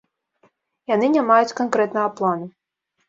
[0.93, 2.47] Яны не маюць канкрэтнага плану.